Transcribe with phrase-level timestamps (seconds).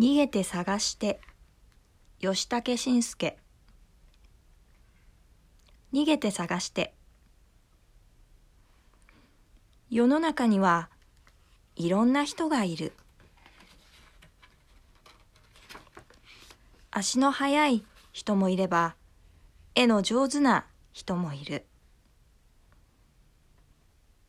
[0.00, 1.20] 逃げて探して
[2.20, 3.36] 吉武慎介
[5.92, 6.94] 逃げて探して。
[9.90, 10.88] 世の中には
[11.76, 12.94] いろんな人がいる。
[16.90, 18.96] 足の速い人もいれば
[19.74, 20.64] 絵の上手な
[20.94, 21.66] 人もいる。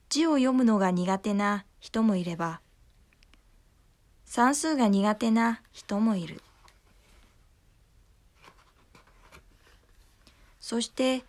[0.10, 2.60] 字を読むのが苦手な人もいれば
[4.34, 6.42] 算数が苦手な人もいる。
[10.62, 11.26] そして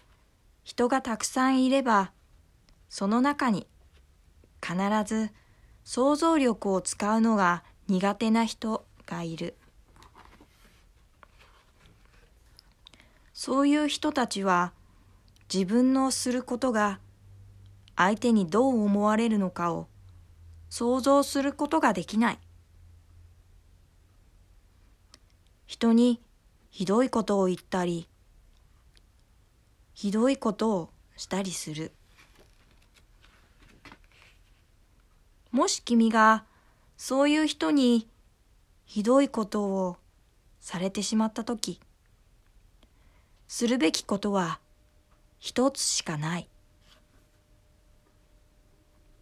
[0.63, 2.13] 人がたくさんいれば
[2.89, 3.67] その中に
[4.65, 5.33] 必ず
[5.83, 9.57] 想像力を使うのが苦手な人がいる。
[13.35, 14.73] そういう人たちは
[15.53, 17.01] 自分のすることが
[17.97, 19.89] 相手にどう思われるのかを
[20.71, 22.39] 想像することができない。
[25.73, 26.21] 人に
[26.69, 28.07] ひどいことを言ったり
[29.95, 31.93] ひどいことをしたりする
[35.51, 36.45] もし君が
[36.99, 38.07] そういう人に
[38.85, 39.97] ひどいことを
[40.61, 41.81] されてしまったとき、
[43.49, 44.61] するべきことは
[45.39, 46.49] 一つしかない。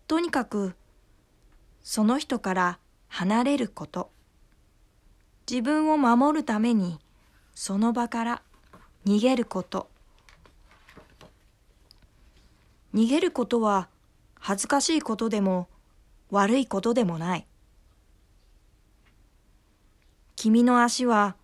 [0.09, 0.75] とにかく
[1.85, 4.11] その人から離れること。
[5.51, 7.01] 自分を守るために
[7.57, 8.43] その場から
[9.05, 9.89] 逃げること。
[12.95, 13.89] 逃げることは
[14.39, 15.67] 恥ずかしいことでも
[16.31, 17.49] 悪いことでもない。
[20.37, 21.35] 君の足は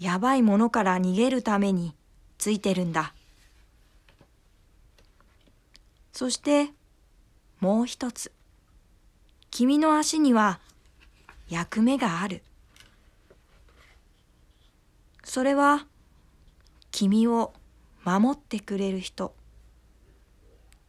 [0.00, 1.94] やばいものから逃げるために
[2.36, 3.14] ついてるんだ。
[6.12, 6.70] そして
[7.60, 8.32] もう一つ。
[9.52, 10.58] 君の足には
[11.48, 12.42] 役目がある。
[15.30, 15.86] それは
[16.90, 17.52] 君を
[18.02, 19.32] 守ってくれる人。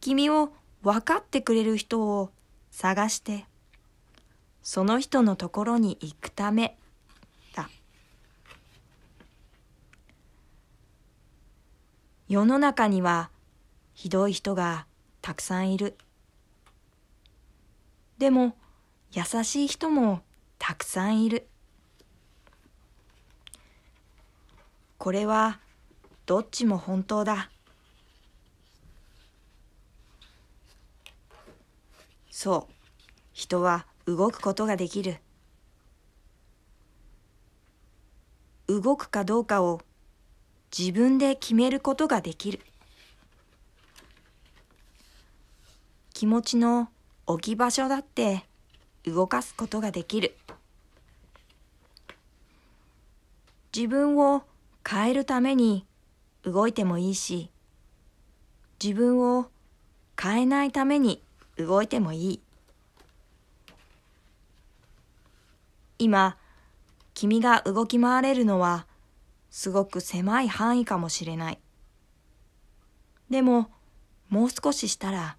[0.00, 2.32] 君を分かってくれる人を
[2.72, 3.46] 探して
[4.60, 6.76] その人のところに行くため
[7.54, 7.70] だ。
[12.28, 13.30] 世の中には
[13.94, 14.86] ひどい人が
[15.20, 15.96] たくさんいる。
[18.18, 18.56] でも
[19.12, 20.22] 優しい人も
[20.58, 21.46] たくさんいる。
[25.02, 25.58] これは
[26.26, 27.50] どっちも本当だ
[32.30, 32.72] そう、
[33.32, 35.16] 人は動くことができる。
[38.68, 39.80] 動くかどうかを
[40.78, 42.60] 自分で決めることができる。
[46.14, 46.90] 気持ちの
[47.26, 48.44] 置き場所だって
[49.04, 50.36] 動かすことができる。
[53.74, 54.44] 自分を
[54.88, 55.86] 変えるために
[56.44, 57.50] 動いてもいいし、
[58.82, 59.46] 自分を
[60.20, 61.22] 変えないために
[61.56, 62.40] 動いてもいい。
[65.98, 66.36] 今、
[67.14, 68.86] 君が動き回れるのは
[69.50, 71.58] すごく狭い範囲かもしれない。
[73.30, 73.70] でも、
[74.28, 75.36] もう少ししたら、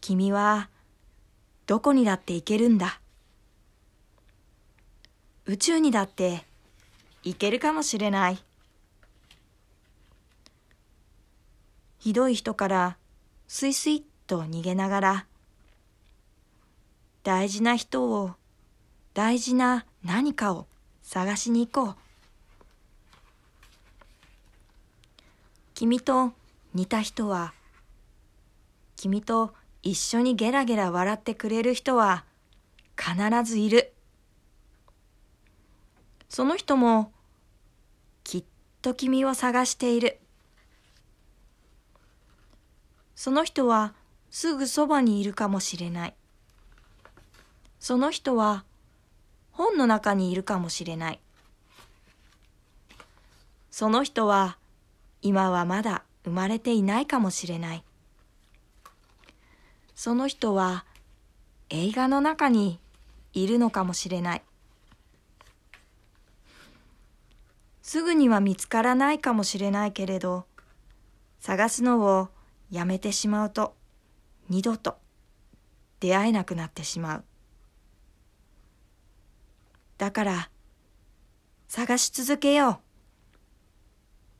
[0.00, 0.68] 君は
[1.66, 3.00] どこにだって行けるんだ。
[5.46, 6.44] 宇宙にだって
[7.24, 8.38] 行けるかもしれない。
[12.02, 12.96] ひどい人から
[13.46, 15.26] スイスイと逃げながら
[17.22, 18.32] 大事な人を
[19.14, 20.66] 大事な何かを
[21.00, 21.96] 探しに行こう。
[25.74, 26.32] 君と
[26.74, 27.54] 似た人は
[28.96, 32.24] 君と一緒にゲラゲラ笑ってくれる人は
[32.98, 33.14] 必
[33.48, 33.92] ずいる。
[36.28, 37.12] その人も
[38.24, 38.44] きっ
[38.80, 40.18] と君を探している。
[43.22, 43.94] その人は
[44.32, 46.14] すぐそばにいるかもしれない。
[47.78, 48.64] その人は
[49.52, 51.20] 本の中にいるかもしれない。
[53.70, 54.58] その人は
[55.20, 57.84] 今はまだ生まれていないかもしれない。
[59.94, 60.84] その人は
[61.70, 62.80] 映画の中に
[63.34, 64.42] いるのかもしれない。
[67.82, 70.44] すぐには見つからないかもしれないけれど、
[71.38, 72.28] 探すのを
[72.72, 73.76] やめてしまうと、
[74.48, 74.96] 二度と
[76.00, 77.24] 出会えなくなってしまう。
[79.98, 80.50] だから
[81.68, 82.78] 探し続けよう。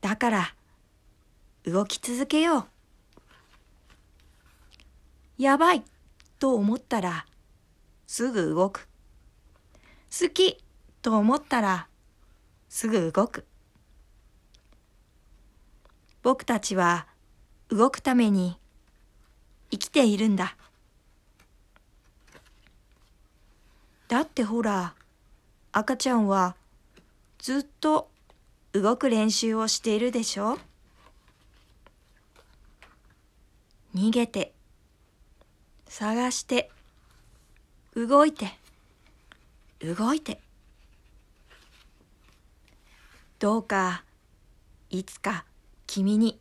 [0.01, 0.55] だから
[1.63, 2.65] 動き続けよう。
[5.37, 5.83] やばい
[6.39, 7.27] と思ったら
[8.07, 8.89] すぐ動く。
[10.09, 10.57] 好き
[11.03, 11.87] と思ったら
[12.67, 13.45] すぐ動く。
[16.23, 17.12] 僕たちは
[17.73, 18.55] 動くために
[19.71, 20.55] 生きているんだ。
[24.07, 24.93] だってほら、
[25.71, 26.55] 赤ちゃんは
[27.39, 28.11] ずっと
[28.73, 30.59] 動く練習をしているでしょ？
[33.95, 34.53] 逃げて、
[35.87, 36.69] 探して、
[37.95, 38.51] 動いて、
[39.81, 40.39] 動いて。
[43.39, 44.03] どうか、
[44.91, 45.45] いつか
[45.87, 46.39] 君に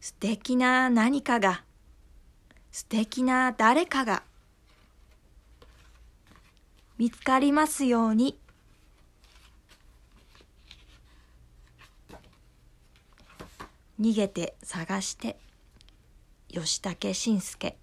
[0.00, 1.62] 素敵な何かが、
[2.72, 4.22] 素敵な誰かが。
[6.96, 8.38] 見つかりますように。
[14.00, 15.38] 逃げて探して。
[16.48, 17.79] 吉武慎介。